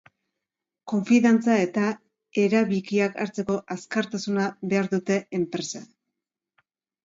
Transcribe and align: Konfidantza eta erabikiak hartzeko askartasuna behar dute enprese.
Konfidantza 0.93 1.57
eta 1.65 1.83
erabikiak 2.45 3.21
hartzeko 3.27 3.61
askartasuna 3.77 4.51
behar 4.75 4.93
dute 4.99 5.23
enprese. 5.43 5.87